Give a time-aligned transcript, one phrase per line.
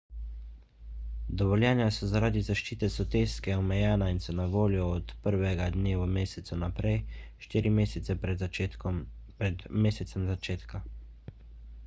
[1.39, 6.57] dovoljenja so zaradi zaščite soteske omejena in so na voljo od 1 dne v mesecu
[6.63, 6.97] naprej
[7.47, 10.83] štiri mesece pred mesecem začetka